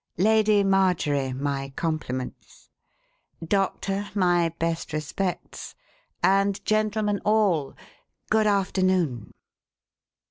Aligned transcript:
Lady 0.17 0.63
Marjorie, 0.63 1.31
my 1.31 1.71
compliments. 1.75 2.71
Doctor, 3.45 4.09
my 4.15 4.49
best 4.49 4.93
respects, 4.93 5.75
and 6.23 6.65
gentlemen 6.65 7.21
all 7.23 7.75
good 8.31 8.47
afternoon." 8.47 9.31